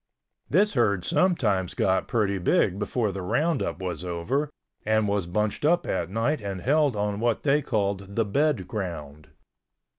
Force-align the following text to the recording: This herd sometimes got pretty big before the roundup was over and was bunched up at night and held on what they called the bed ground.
This 0.49 0.73
herd 0.73 1.05
sometimes 1.05 1.75
got 1.75 2.07
pretty 2.07 2.39
big 2.39 2.79
before 2.79 3.11
the 3.11 3.21
roundup 3.21 3.79
was 3.79 4.03
over 4.03 4.49
and 4.83 5.07
was 5.07 5.27
bunched 5.27 5.63
up 5.63 5.85
at 5.85 6.09
night 6.09 6.41
and 6.41 6.59
held 6.61 6.95
on 6.95 7.19
what 7.19 7.43
they 7.43 7.61
called 7.61 8.15
the 8.15 8.25
bed 8.25 8.67
ground. 8.67 9.27